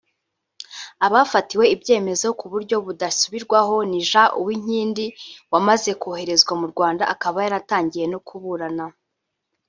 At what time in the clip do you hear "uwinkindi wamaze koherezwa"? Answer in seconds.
4.39-6.53